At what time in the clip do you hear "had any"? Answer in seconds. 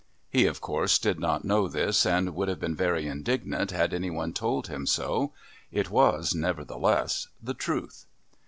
3.69-4.09